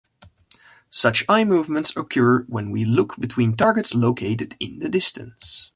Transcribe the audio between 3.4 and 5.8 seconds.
targets located in the distance.